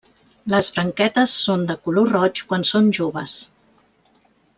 [0.51, 3.37] Les branquetes són de color roig quan són joves.